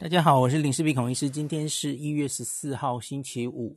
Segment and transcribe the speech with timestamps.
[0.00, 1.28] 大家好，我是林氏璧孔医师。
[1.28, 3.76] 今天是一月十四号，星期五。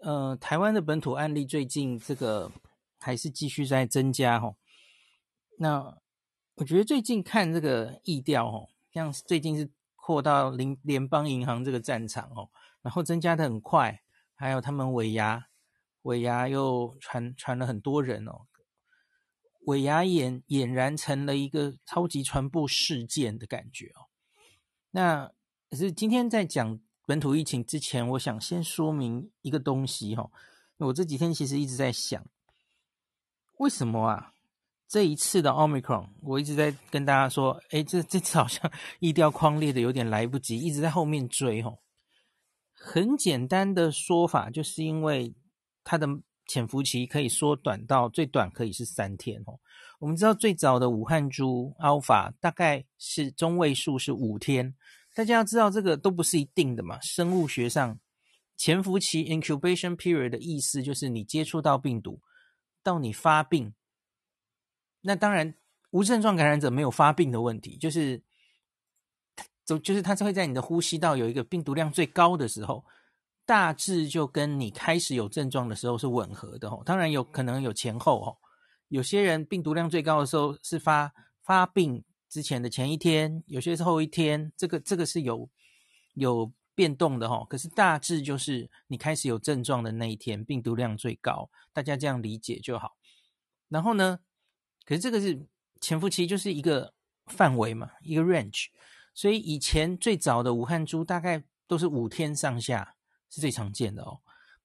[0.00, 2.52] 呃，台湾的本土案例最近这个
[3.00, 4.54] 还是继续在增加哈。
[5.58, 5.98] 那
[6.54, 12.48] 我觉得最近看这个疫调哦，像最近是扩到联联邦银行这个战场哦，
[12.82, 14.02] 然后增加的很快，
[14.36, 15.48] 还有他们尾牙，
[16.02, 18.46] 尾牙又传传了很多人哦，
[19.66, 24.06] 尾牙俨俨然成了一个超级传播事件的感觉哦。
[24.92, 25.32] 那
[25.70, 30.28] 可是今天在讲本土疫情之前，我想先说明一个东西哈。
[30.78, 32.26] 我这几天其实一直在想，
[33.58, 34.32] 为什么啊？
[34.88, 41.78] 这一次的 Omicron，我一直在跟大家说，诶，这这次好像 疫调框列的有点来不及，一直在后面追哦。
[42.72, 45.32] 很简单的说法，就是因为
[45.84, 46.08] 它的
[46.48, 49.60] 潜伏期可以缩短到最短可以是三天哦。
[50.00, 54.74] 我们知道最早的武汉株 Alpha 大概是中位数是五天。
[55.14, 57.00] 大家要知道，这个都不是一定的嘛。
[57.00, 57.98] 生物学上，
[58.56, 62.20] 潜伏期 （incubation period） 的意思就是你接触到病毒，
[62.82, 63.74] 到你发病。
[65.00, 65.54] 那当然，
[65.90, 68.22] 无症状感染者没有发病的问题，就是，
[69.66, 72.84] 就就是它会在你的呼吸道有一个病毒量最高的时候，
[73.44, 76.82] 大致就跟你开始有症状的时候是吻合的哦。
[76.86, 78.36] 当然有可能有前后哦，
[78.88, 81.12] 有些人病毒量最高的时候是发
[81.42, 82.04] 发病。
[82.30, 85.50] 之前的前一天，有些是后一天，这个这个是有
[86.14, 87.44] 有变动的哈。
[87.50, 92.96] 可是大致就是你开始有症状的那一天，病毒量最高，大家这样理解就好。
[93.68, 94.20] 然后呢，
[94.86, 95.44] 可是这个是
[95.80, 96.94] 潜伏期，就是一个
[97.26, 98.66] 范围嘛，一个 range。
[99.12, 102.94] 所以以前最早的武汉株大概都是五天上下
[103.28, 104.20] 是最常见的哦。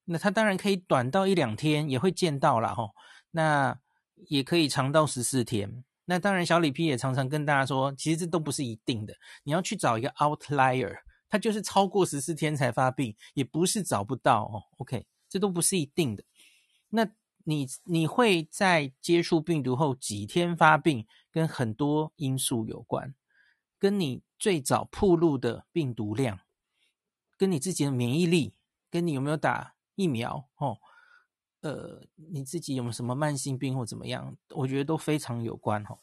[0.05, 2.91] 那它当然可以短到一两天，也会见到啦哈。
[3.31, 3.79] 那
[4.27, 5.83] 也可以长到十四天。
[6.05, 9.15] 那当然，小李 P 也常常跟大家说，其实这都不是一定的。
[9.43, 10.95] 你要去找一个 outlier，
[11.27, 14.63] 它就是超过十四天才发病，也不是找不到哦。
[14.77, 16.23] OK，这都不是一定的。
[16.89, 17.07] 那
[17.43, 23.15] 你你会在接触病毒后几天发病，跟很多因素有关，
[23.79, 26.39] 跟你最早暴露的病毒量，
[27.35, 28.53] 跟你自己的免疫力，
[28.91, 30.77] 跟你有没有打疫苗哦。
[31.65, 34.37] 呃，你自己有没有什么慢性病或怎么样？
[34.51, 35.97] 我觉得都非常有关哈。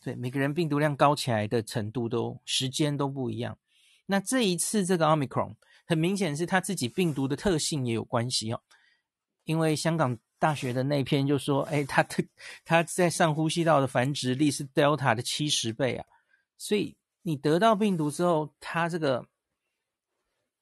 [0.00, 3.58] 对，每个人病毒量高起来的程度都时间都不一样。
[4.06, 5.56] 那这一次这个 Omicron
[5.86, 8.62] 很明显是他自己病毒的特性也有关系哦。
[9.44, 12.26] 因为香港大学的那篇就说，哎，他的
[12.64, 16.06] 他在上呼吸道的繁殖力是 Delta 的七十倍啊。
[16.56, 19.26] 所以你得到病毒之后，它这个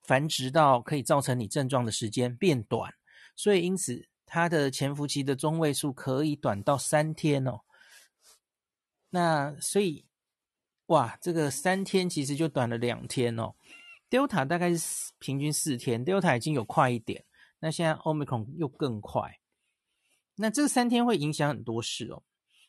[0.02, 2.92] 繁殖到可以造成你症状的时间变短，
[3.36, 4.08] 所以因此。
[4.34, 7.60] 它的潜伏期的中位数可以短到三天哦，
[9.10, 10.06] 那所以
[10.86, 13.54] 哇，这个三天其实就短了两天哦。
[14.08, 17.26] Delta 大概是平均四天，Delta 已经有快一点，
[17.58, 19.38] 那现在 Omicron 又更快。
[20.36, 22.22] 那这三天会影响很多事哦。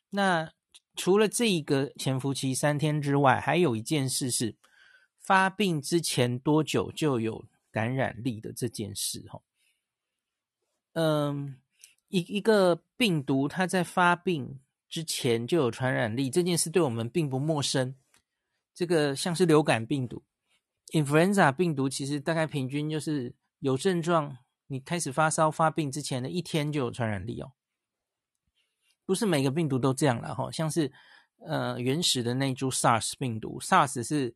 [0.10, 0.52] 那
[0.98, 4.58] 除了这一个潜伏期三天之外，还有一件事是
[5.18, 9.42] 发病之前多久就有感染力的这件事哦。
[10.94, 11.60] 嗯，
[12.08, 14.60] 一一个病毒，它在发病
[14.90, 17.96] 之前就有传染力，这件事对我们并不陌生。
[18.74, 20.24] 这个像是流感病毒
[20.94, 24.38] ，influenza 病毒，其实大概平均就是有症状，
[24.68, 27.52] 你开始发烧发病之前的一天就有传染力哦。
[29.06, 30.92] 不是每个病毒都这样了哈，像是
[31.46, 34.36] 呃原始的那株 SARS 病毒，SARS 是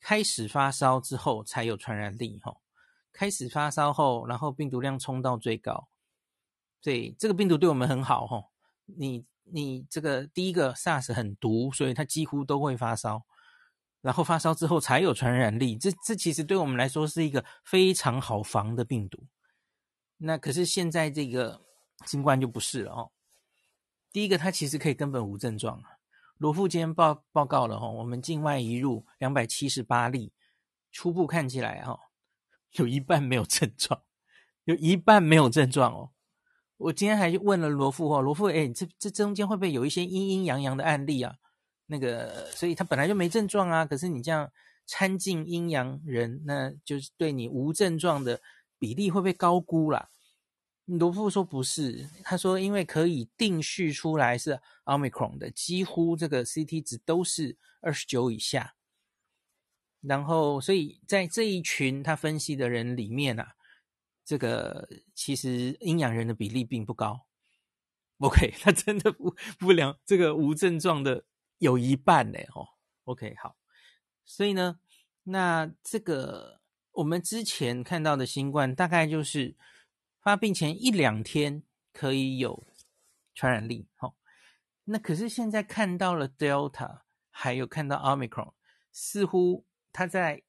[0.00, 2.54] 开始发烧之后才有传染力哈。
[3.14, 5.88] 开始发烧后，然后病毒量冲到最高，
[6.82, 8.50] 所以这个病毒对我们很好哦。
[8.86, 13.22] 你你这个第一个 SARS 很毒，所以它几乎都会发烧，
[14.00, 15.78] 然后发烧之后才有传染力。
[15.78, 19.24] 这这其实对我们来说是一个非常好防的病毒。
[20.16, 21.62] 那可是现在这个
[22.04, 23.10] 新冠就不是了哦。
[24.12, 25.98] 第一个它其实可以根本无症状啊。
[26.38, 30.32] 罗富坚报报告了吼，我们境外移入两百七十八例，
[30.90, 32.03] 初步看起来哈。
[32.74, 34.02] 有一半没有症状，
[34.64, 36.10] 有一半没有症状哦。
[36.76, 41.34] 我今天还问了罗富哦，罗富，哎，这这中间会不会有一些阴阴阳阳的案例啊？
[41.86, 44.50] 那个，所以他本来就没症状啊，可是你这样
[44.86, 48.40] 掺进阴阳人，那就是对你无症状的
[48.78, 50.08] 比例会不会高估啦？
[50.86, 58.74] 罗富说不是，他说因为可以定序出来是 Omicron 的，几乎这个 CT 值都是二十九以下。
[60.06, 63.54] 然后，所以在这一群他分析的人里面啊，
[64.24, 67.26] 这个其实阴阳人的比例并不高。
[68.18, 71.24] OK， 他真的不不良这个无症状的
[71.58, 72.38] 有一半呢。
[72.54, 72.68] 哦
[73.04, 73.56] ，OK，好。
[74.24, 74.78] 所以呢，
[75.24, 76.60] 那这个
[76.92, 79.56] 我们之前看到的新冠，大概就是
[80.20, 81.62] 发病前一两天
[81.92, 82.64] 可以有
[83.34, 83.88] 传染力。
[83.98, 84.14] 哦，
[84.84, 88.52] 那可是现在看到了 Delta，还有看到 Omicron，
[88.92, 90.42] 似乎他在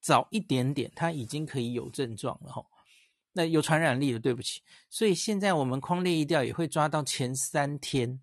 [0.00, 2.50] 早一点点，他已经可以有症状了。
[2.50, 2.64] 哈，
[3.32, 4.62] 那有传染力了，对不起。
[4.88, 8.22] 所以现在我们匡列一调也会抓到前三天。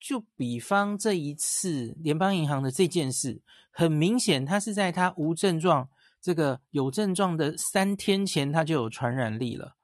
[0.00, 5.88] 就比方这一次联邦银行的这件事，很明显，他是在他无症状、
[6.20, 9.76] 这个有症状的三天前，他就有传染力了。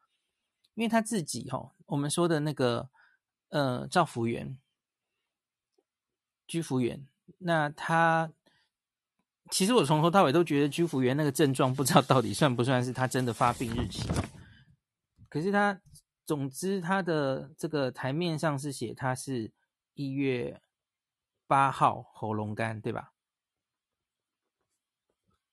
[0.75, 2.89] 因为他自己哈、哦，我们说的那个
[3.51, 4.59] 呃，赵福源、
[6.47, 7.07] 居福源，
[7.39, 8.33] 那他
[9.51, 14.09] 其实我从头到尾都觉得居福源那个症状，不知道到底算不算是他真的发病日期。
[15.29, 15.81] 可是他，
[16.25, 19.53] 总之他的这个台面上是写他是。
[19.99, 20.61] 一月
[21.47, 23.15] 八号喉咙干，对吧？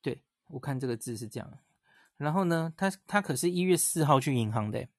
[0.02, 1.60] 对，我看这个字是这样。
[2.18, 4.90] 然后呢，他他可是一月四号去银行的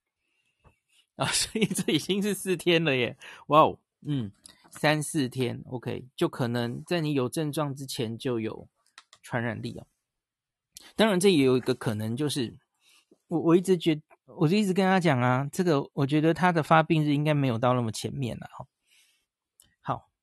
[1.16, 3.18] 啊， 所以这已经是四天了耶！
[3.48, 4.32] 哇哦，嗯，
[4.70, 8.66] 三四天，OK，就可能在你有症状之前就有
[9.24, 9.86] 传染力哦。
[10.94, 12.56] 当然，这也有一个可能，就是
[13.26, 18.64] 我我一直觉，我就一直跟他讲啊，这个我觉得他的发病日应该没有到那么前面了哈。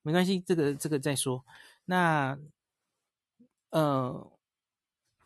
[0.04, 1.46] 没关系，这个这个再说。
[1.86, 2.36] 那
[3.70, 4.32] 呃，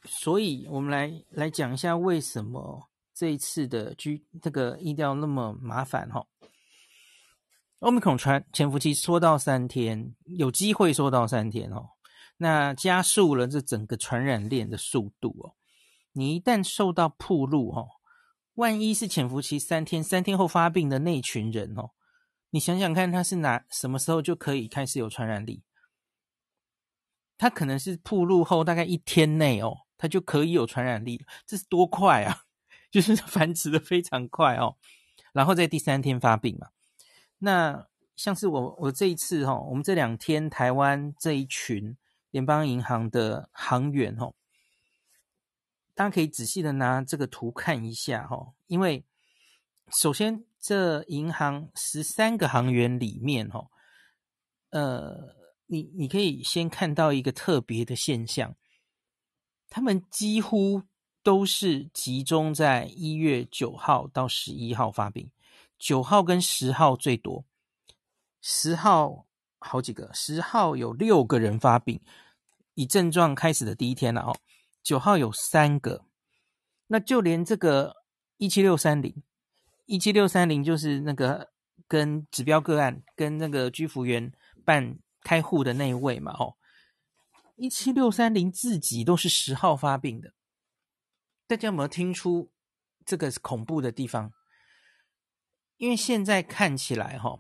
[0.04, 6.28] 所以我们来来讲一下为什么这一次的居这个疫调那么麻烦哈。
[7.80, 11.92] Omicron 传潜伏期缩到三天，有机会缩到三天哦。
[12.37, 15.55] 那加速了这整个传染链的速度哦。
[16.13, 17.87] 你一旦受到曝露哦，
[18.53, 21.91] 万一是潜伏期三天，三天后发病的那群人哦。
[22.51, 25.63] 你想想看，他是哪什么时候就可以开始有传染力？
[27.37, 32.43] 他可能是暴露后大概一天内哦，他就可以有传染力，这是多快啊！
[32.89, 34.77] 就是繁殖的非常快哦，
[35.33, 36.69] 然后在第三天发病嘛。
[37.39, 37.85] 那
[38.15, 41.97] 像是我我这一次哦，我们这两天台湾这一群
[42.35, 44.33] 联邦银行的行员哦，
[45.93, 49.05] 大家可以仔细的拿这个图看一下哦，因为
[49.91, 50.43] 首先。
[50.65, 53.69] 这银行十三个行员里面，哦，
[54.71, 55.35] 呃，
[55.67, 58.55] 你你可以先看到一个特别的现象，
[59.69, 60.81] 他们几乎
[61.21, 65.29] 都是集中在一月九号到十一号发病，
[65.77, 67.45] 九号跟十号最多，
[68.41, 69.27] 十号
[69.59, 72.01] 好几个，十号有六个人发病，
[72.75, 74.38] 以症状开始的第一天了哦，
[74.83, 76.06] 九号有三个，
[76.88, 77.95] 那就连这个
[78.38, 79.24] 一七六三零。
[79.86, 81.51] 一七六三零就是那个
[81.88, 84.31] 跟指标个案跟那个居服员
[84.63, 86.56] 办开户的那一位嘛，哦，
[87.56, 90.33] 一七六三零自己都是十号发病的，
[91.48, 92.51] 大家有没有听出
[93.06, 94.31] 这个恐怖的地方？
[95.78, 97.39] 因为现在看起来，哈，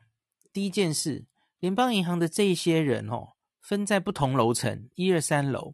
[0.53, 1.25] 第一件事，
[1.59, 3.34] 联邦银行的这一些人，哦，
[3.65, 5.73] 分在不同楼层，一二三楼，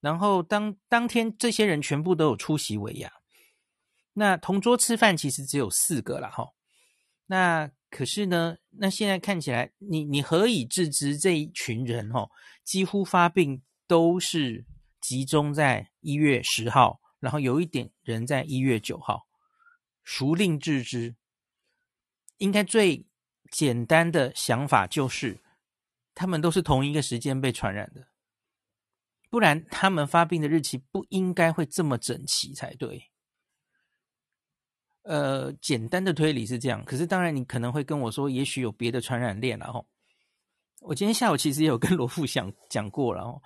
[0.00, 3.12] 然后当当天这些人全部都有出席尾牙。
[4.14, 6.48] 那同桌吃饭其实只有四个了哈，
[7.26, 12.28] 那可是呢，那现在看起来，你你何以致知这一群人哈，
[12.64, 14.64] 几乎发病都是
[15.00, 19.28] 集中在一月十号，然后有一点人在一月九号，
[20.02, 21.14] 孰令致之？
[22.38, 23.06] 应该最
[23.50, 25.40] 简单的想法就是，
[26.14, 28.06] 他们都是同一个时间被传染的，
[29.28, 33.10] 不然他们发病的日期不应该会这么整齐才对。
[35.02, 39.84] 呃，简单的推理是这样，可是当然你可能会跟我说，也许有别的传染链了哈。
[40.80, 43.42] 我今天下午其实也有跟罗富想讲过了哦，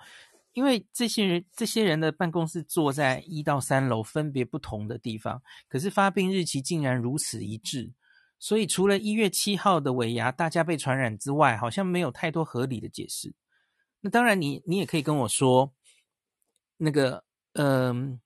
[0.53, 7.91] 因为这些人这些人的办公室坐在一到三楼，分别不同的地方，可是发病日期竟然如此一致，
[8.39, 13.33] 所以除了一月七号的尾牙大家被传染之外，好像没有太多合理的解释。
[14.01, 15.71] 那当然你，你也可以跟我说，
[16.77, 18.19] 那个嗯。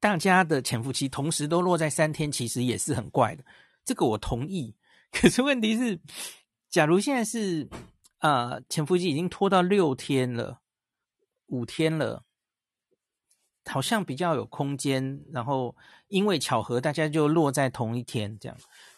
[0.00, 3.42] 大家的潜伏期同时都落在三天，其实也是很怪的。
[3.86, 4.76] 这个我同意。
[5.10, 5.98] 可是问题是，
[6.68, 7.66] 假如现在是
[8.18, 10.60] 啊，潜伏期已经拖到六天了，
[11.46, 12.22] 五天了，
[13.66, 15.22] 好像比较有空间。
[15.32, 15.74] 然后
[16.08, 18.56] 因为巧合，大家就落在同一天这样。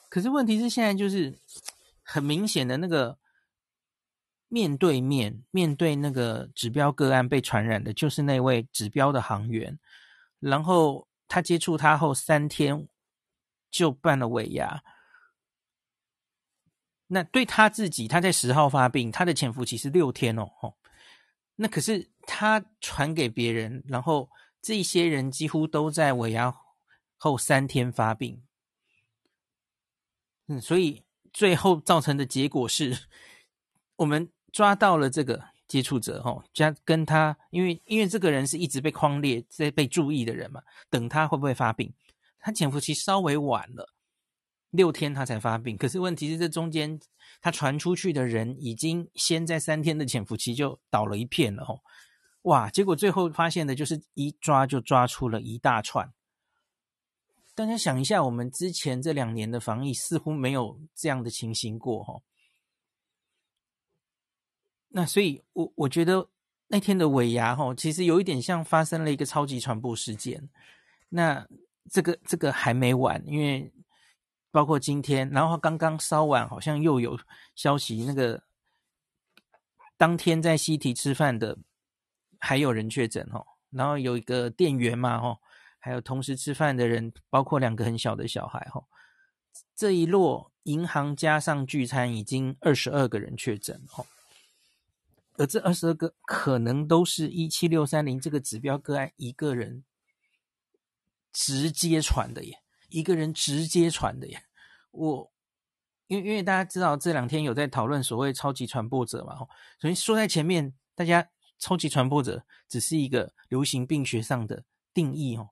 [0.09, 1.39] 可是问题是，现在就是
[2.03, 3.19] 很明显的那个
[4.49, 9.79] 面对面面对那个指标个案被传染的，就是那位指标的行员。
[10.39, 12.87] 然后他接触他后三天
[13.71, 14.83] 就办了尾牙，
[17.09, 20.49] 那对他自己，他在十号发病，他的潜伏期是六天哦，
[21.57, 24.29] 那可是他传给别人，然后
[24.67, 26.53] 这些人几乎都在尾牙
[27.17, 28.43] 后三天发病。
[30.49, 33.07] 嗯，所以最后造成的结果是，
[33.95, 41.95] 我们抓到了这个接触者，吼，加跟他，因为因为这个人是一直被框列在被注意的人嘛，等他会不会发病？
[42.41, 43.95] 他潜伏期稍微晚了
[44.71, 45.77] 六天，他才发病。
[45.77, 46.99] 可是问题是，这中间
[47.41, 51.81] 他传出去的人已经先在三天的潜伏期就倒了一片了，吼，
[52.47, 52.71] 哇！
[52.71, 56.13] 结果最后发现的就是一抓就抓出了一大串。
[57.57, 62.23] 大家想一下，我们之前这两年的防疫似乎没有这样的情形过，哈。
[64.89, 66.29] 那所以我，我觉得
[66.69, 70.49] 那天的尾牙，哈，其实有一点像发生了一个超级传播事件。
[71.09, 71.49] 那
[71.91, 73.73] 这个这个还没完，因为
[74.53, 77.19] 包括今天，然后刚刚稍晚，好像又有
[77.57, 78.45] 消息，那个
[79.97, 81.59] 当天在西提吃饭的
[82.41, 85.39] 还有人确诊，哈，然后有一个店员嘛，哈。
[85.79, 88.83] 还有同时吃饭的人，包括两个很小的小孩，哈，
[89.77, 94.05] 这一落银行加上聚餐，已经二十二个人确诊，哈，
[95.35, 99.85] 而这二十二个可能都是一七六三零这个指标个案一个人
[101.33, 104.43] 直接传的耶，一个人直接传的耶。
[104.91, 105.31] 我
[106.09, 109.47] 因为因为大家知道这两天有在讨论所谓超级传播者嘛，哈，
[109.79, 111.29] 所以说在前面，大家
[111.59, 115.51] 超级传播者只是一个流行病学上的定义，哦。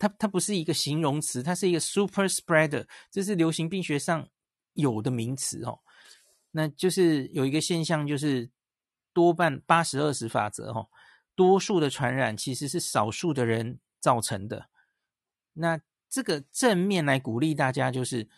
[0.00, 4.28] 它它不是一个形容词，它是一个 super spreader，这是流行病学上
[4.74, 5.80] 有的名词哦。
[6.52, 8.48] 那就是有一个现象，就是
[9.12, 10.88] 多半八十二十法则哦，
[11.34, 14.68] 多数的传染其实是少数的人造成的。
[15.54, 18.28] 那这个正面来鼓励大家，就是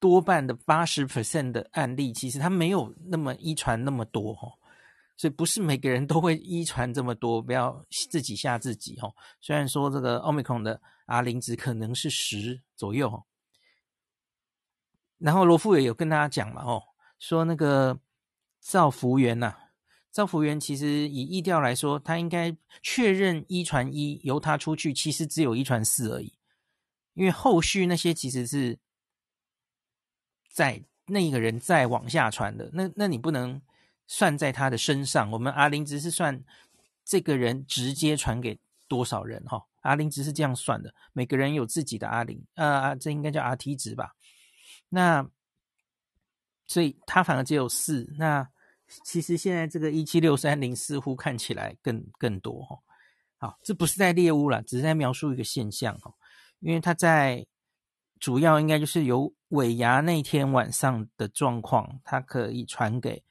[0.00, 4.58] 多半的八十 percent 的案例，其实它没有那么遗传那么多哦。
[5.16, 9.14] 所以不是每个人都会遗传这么多，不要自己吓自己哦。
[9.40, 13.24] 虽然说这个奥密克戎的 R 零值可能是十左右哦，
[15.18, 16.82] 然后罗富也有跟大家讲嘛哦，
[17.20, 18.00] 说那个
[18.60, 19.54] 赵福源呐，
[20.10, 26.32] 赵福源其实以疫调来说，他应该确认一传一由他出去，其实只有一传四而已，
[27.12, 28.76] 因为后续那些其实是
[30.52, 33.62] 在那一个人再往下传的，那那你不能。
[34.06, 36.44] 算在他的身上，我们 R 零值是算
[37.04, 44.14] 这个人直接传给多少人哈？R 零值是这样算的，每个人有自己的 R 零，呃，这应该叫 RT 值吧？
[44.88, 45.26] 那
[46.66, 48.14] 所以他反而只有四。
[48.18, 48.48] 那
[49.04, 52.78] 其实现在这个一七六三零似乎看起来更更多哈。
[53.38, 56.12] 好，这不是在猎物啦，只是在描述一个现象哈。
[56.60, 57.46] 因为他在
[58.20, 63.22] 主要应该就是有尾牙那天晚上的状况，它可以传给。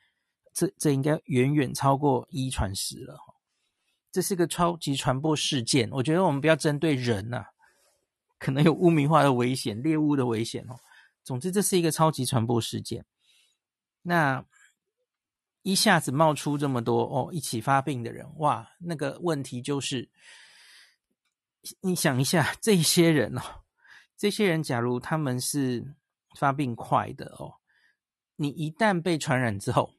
[0.54, 3.18] 这这应该远远超过一传十了，
[4.12, 5.90] 这是个超级传播事件。
[5.92, 7.50] 我觉得我们不要针对人呐、啊，
[8.38, 10.80] 可能有污名化的危险、猎物的危险哦。
[11.24, 13.04] 总之，这是一个超级传播事件。
[14.04, 14.46] 那
[15.64, 20.10] 一下子冒出这么多哦，一起发病的人，哇，那个问题就是，
[21.82, 23.42] 你想一下，这些人哦，
[24.16, 25.96] 这些人假如他们是
[26.38, 27.56] 发病快的哦，
[28.36, 29.96] 你一旦被传染之后。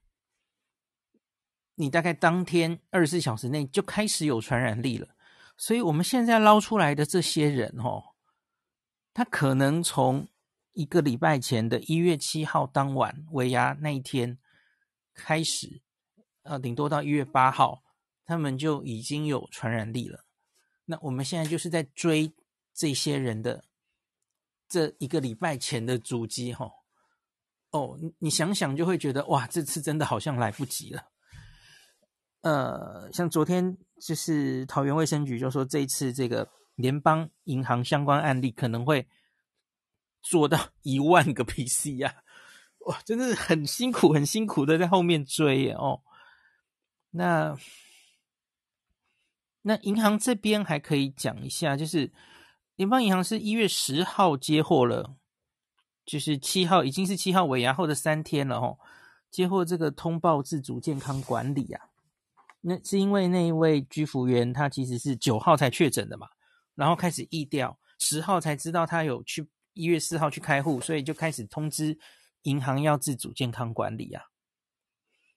[1.76, 5.08] 你大概当天二十四小时内就开始有传染力了，
[5.56, 8.14] 所以我们现在捞出来的这些人哦，
[9.12, 10.28] 他可能从
[10.72, 14.38] 一个礼拜前的一月七号当晚尾牙那一天
[15.12, 15.82] 开始，
[16.42, 17.82] 呃，顶多到一月八号，
[18.24, 20.24] 他们就已经有传染力了。
[20.84, 22.32] 那我们现在就是在追
[22.72, 23.64] 这些人的
[24.68, 26.70] 这一个礼拜前的足迹，哈，
[27.70, 31.10] 哦，你想想就会觉得哇，这次真的好像来不及了。
[32.44, 39.08] 呃，像昨天就是桃园卫生局就说，这一次这个联邦银行相关案例可能会
[40.20, 42.12] 做到一万个 PC 啊
[42.80, 46.02] 哇，真的是很辛苦，很辛苦的在后面追耶哦。
[47.12, 47.56] 那
[49.62, 52.12] 那银行这边还可以讲一下，就是
[52.76, 55.16] 联邦银行是一月十号接获了，
[56.04, 58.78] 就是七号已经是七号尾牙后的三天了哦，
[59.30, 61.88] 接获这个通报自主健康管理啊。
[62.66, 66.26] 那是因为那一位居服员他其实是九号才确诊的嘛，
[66.74, 71.98] 然后开始疫调，十号才知道他有去一月四号去开户，所以就开始通知
[72.44, 74.22] 银行要自主健康管理啊。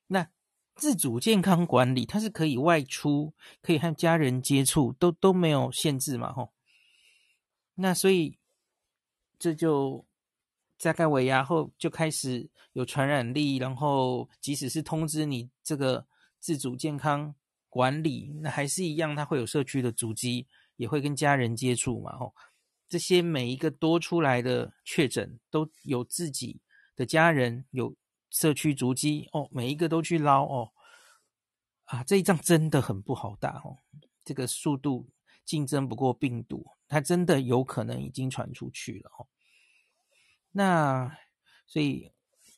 [0.07, 0.29] 那
[0.75, 6.53] 自主健康管理它是可以外出，可以和家人接触，都都没有限制嘛，吼。
[7.75, 8.39] 那所以
[9.37, 10.05] 这就
[10.81, 16.07] 大概尾牙后就开始有传染力，然后即使是通知你这个。
[16.39, 17.35] 自主健康
[17.69, 22.15] 管理，那还是一样，他会有社区的足迹，也会跟家人接触嘛。
[22.17, 22.33] 哦，
[22.87, 26.61] 这些每一个多出来的确诊，都有自己
[26.95, 27.95] 的家人有
[28.29, 30.71] 社区足迹哦，每一个都去捞哦。
[31.85, 33.77] 啊，这一仗真的很不好打哦，
[34.23, 35.09] 这个速度
[35.45, 39.27] 竞争不过病毒，它真的有可能已经传出去了哦。
[40.51, 41.17] 那
[41.65, 42.11] 所以。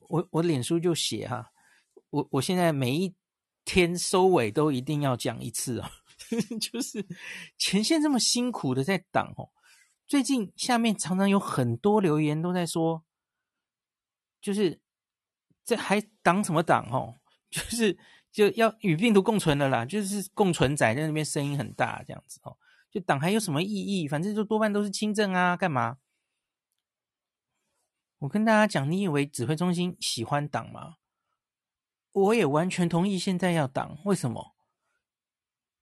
[0.09, 1.51] 我我脸书就写哈，
[2.09, 3.13] 我我现在每一
[3.71, 5.91] 天收尾都一定要讲一次哦，
[6.59, 7.05] 就是
[7.55, 9.51] 前线这么辛苦的在挡哦，
[10.07, 13.03] 最近下面常常有很多留言都在说，
[14.41, 14.81] 就是
[15.63, 17.19] 这还挡什么挡哦，
[17.51, 17.95] 就是
[18.31, 22.57] 就要与病毒共存了啦，就是共存仔在那边声音很大这样子哦，
[22.89, 24.07] 就挡还有什么意义？
[24.07, 25.99] 反正就多半都是轻症啊，干嘛？
[28.17, 30.95] 我跟大家讲，你以为指挥中心喜欢挡吗？
[32.11, 33.97] 我也完全同意，现在要挡。
[34.05, 34.55] 为什么？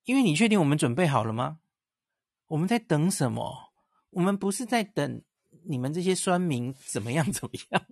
[0.03, 1.60] 因为你确定我们准备好了吗？
[2.48, 3.74] 我们在等什么？
[4.12, 5.22] 我们不是在等
[5.65, 7.86] 你们这些酸民怎么样 怎么样。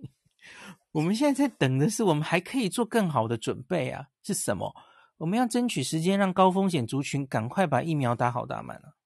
[0.92, 4.08] 我们现在在等的是，我们还可以做更好的准备啊！
[4.22, 4.74] 是什么？
[5.18, 8.96] 我们要争取时间，让高风险族群赶快把疫苗打好打满了。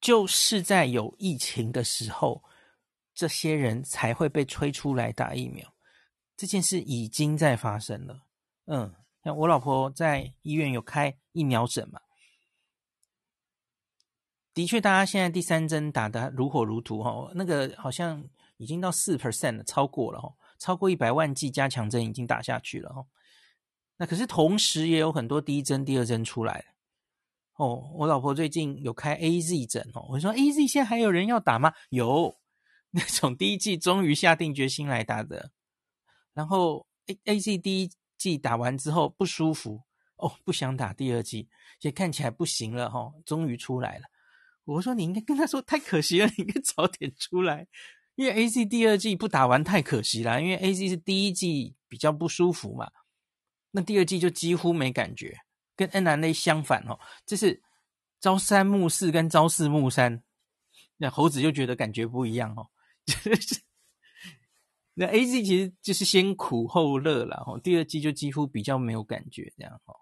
[0.00, 2.42] 就是在有疫情的时候，
[3.16, 5.74] 这些人才会被催出来打疫苗。
[6.36, 8.26] 这件事已经在发生了。
[8.66, 8.94] 嗯，
[9.24, 11.98] 像我老婆在医院有开疫苗诊嘛，
[14.52, 18.22] 的确，大家现在第三针打得如火如荼哈，那个好像
[18.58, 23.06] 已经到四 percent 了，超过了哈，超过一百万剂加强针已经打下去了哈。
[23.96, 26.66] 那可是同时也有很多第一针、第二针出来。
[27.54, 31.72] 哦，我老婆最近有开 AZ 诊哦，我说 AZ 现在还有人要打吗？
[31.88, 32.36] 有，
[32.96, 35.50] 那种第一季终于下定决心来打的，
[36.32, 39.82] 然后 A A Z 第一季打完之后不舒服
[40.16, 41.46] 哦，不想打第二剂，
[41.78, 44.04] 现在看起来不行了哈、哦，终于出来了。
[44.64, 47.66] 我说你应该跟他说太可惜了，你应该早点出来，
[48.14, 52.90] 因为 AZ 第二季不打完太可惜了，因为 AZ 是第一季比较不舒服嘛，
[53.72, 55.38] 那第二季就几乎没感觉。
[55.76, 57.62] 跟 mRNA 相反哦，这是
[58.18, 60.22] 朝三暮四跟朝四暮三，
[60.96, 62.70] 那猴子就觉得感觉不一样哦。
[64.98, 69.94] 那 AZ 其实就是先苦后乐了哦，第二季就几乎比较没有感觉这样哦。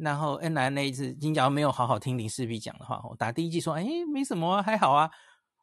[0.00, 5.08] 然后 mRNA 是，你假如没有好好听林氏璧讲的话，我打第一季说哎没什么啊，还好啊，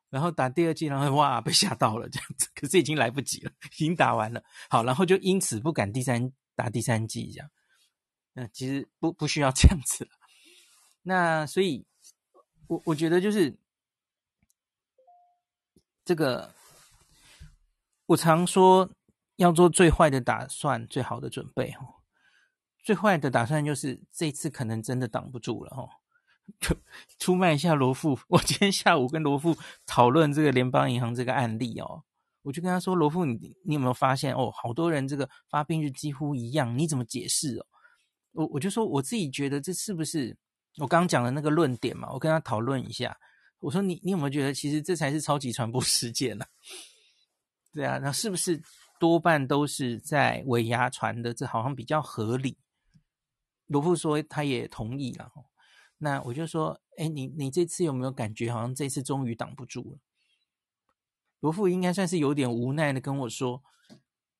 [0.09, 4.41] 然后打第二季然后哇被吓到了这样子， 可是已经来不及了， 已经打完了。
[4.69, 7.49] 好，然后就因此不敢第三打第三季这样。
[8.33, 10.09] 那其实不不需要这样子了。
[11.03, 11.85] 那所以，
[12.67, 13.55] 我我觉得就是
[16.05, 16.53] 这个，
[18.05, 18.91] 我常说
[19.37, 21.71] 要做最坏的打算，最好的准备。
[21.71, 22.05] 哦，
[22.83, 25.71] 最坏的打算就是这次可能真的挡不住了。
[25.75, 25.89] 哦，
[27.17, 28.19] 出卖一下罗富。
[28.27, 32.03] 我今天下午跟罗富讨论这个联邦银行这个案例哦，
[32.43, 34.51] 我就跟他说：“罗富，你你有没有发现哦？
[34.51, 37.65] 好多人这个发病日几乎一样，你怎么解释哦？”
[38.33, 40.37] 我我就说我自己觉得这是不是
[40.77, 42.11] 我刚讲的那个论点嘛？
[42.11, 43.17] 我跟他讨论一下。
[43.59, 46.45] 我说你你有没有觉得其实这才是超级传播事件呢？
[47.73, 48.61] 对啊，那是不是
[48.99, 51.33] 多半都是在尾牙传的？
[51.33, 52.57] 这好像比较合理。
[53.67, 55.31] 罗富说他也同意了。
[55.97, 59.99] 那我就说，哎，你你这次有没有感觉好像这次终于挡不住了？
[61.39, 63.63] 罗富应该算是有点无奈的跟我说，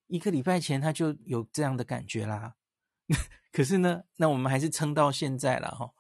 [0.07, 2.55] 一个礼拜前他就有这样的感觉啦。
[3.51, 5.91] 可是呢，那我们还是撑到现在了哈，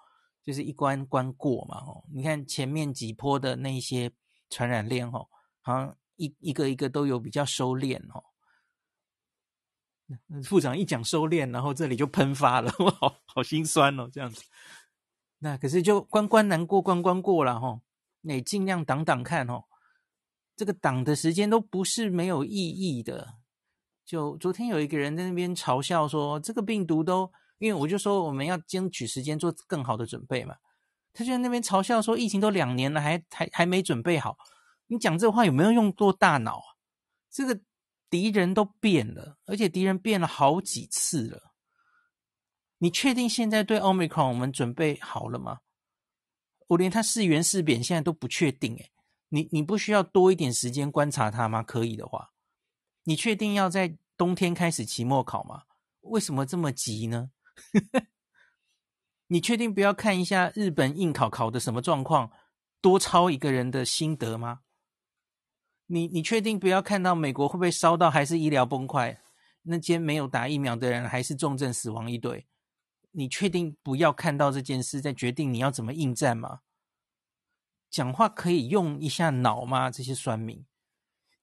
[0.45, 2.03] 就是一关关过嘛哈。
[2.13, 4.11] 你看前面几波的那些
[4.49, 5.27] 传染链哈，
[5.61, 8.23] 好像一一个一个都有比较收敛哈。
[10.43, 14.43] 副长一讲收敛，然后这里就喷发了， 我好好心酸哦，这样子。
[15.39, 17.81] 那可是就关关难过关关过了哈，
[18.21, 19.63] 那也尽量挡挡看哦。
[20.55, 23.39] 这个挡的时间都不是没有意义的。
[24.05, 27.31] 就昨天有一个人在那边嘲笑说，这个病毒都。
[27.57, 30.55] 因为我就说我们要争取时间做更好的准备嘛，
[31.13, 34.37] 他就在那边嘲笑说疫情都两年了还还还没准备好，
[34.87, 36.75] 你讲这话有没有用过大脑啊？
[37.31, 37.59] 这个
[38.09, 41.53] 敌人都变了，而且敌人变了好几次了。
[42.77, 45.59] 你确定现在对 Omicron 我们准备好了吗？
[46.67, 48.91] 我连它是圆是扁现在都不确定诶，
[49.29, 51.63] 你你不需要多一点时间观察它吗？
[51.63, 52.31] 可以的话，
[53.03, 55.63] 你确定要在冬天开始期末考吗？
[56.01, 57.31] 为什么这么急呢？
[59.27, 62.31] 你确定不要看一下日本应考考的什么状况，
[62.81, 64.61] 多抄一个人的心得吗？
[65.87, 69.17] 你你确定不要看到美国会被烧到还是医疗崩溃？
[69.63, 72.47] 那间没有打疫苗的人还是重症死亡一堆，
[73.11, 76.59] 你确定不要看到这件事再决定你要怎么应战吗？
[77.89, 79.89] 讲话可以用一下脑吗？
[79.89, 80.65] 这些酸民，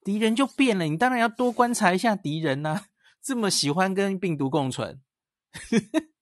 [0.05, 2.87] 敌人就变了，你当然要多观察一下敌人呐。
[3.21, 5.01] 这么喜欢跟病毒共存，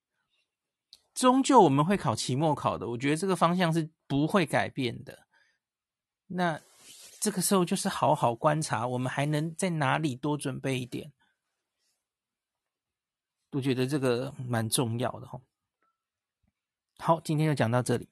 [1.15, 5.27] 终究我们会考期末考的，我觉得这个方向是不会改变的。
[6.29, 6.61] 那
[7.21, 11.13] 这个时候就是好好观察，我们还能在哪里多准备一点？
[13.53, 15.41] 我觉得这个蛮重要的哈。
[16.99, 18.09] 好，今天就讲到这里。